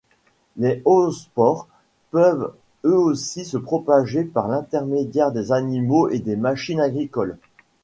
Les 0.57 0.81
oospores 0.85 1.67
peuvent 2.09 2.55
aussi 2.81 3.45
se 3.45 3.57
propager 3.57 4.23
par 4.23 4.47
l'intermédiaire 4.47 5.31
des 5.31 5.51
animaux 5.51 6.09
ou 6.09 6.17
des 6.17 6.35
machines 6.35 6.81
agricoles. 6.81 7.37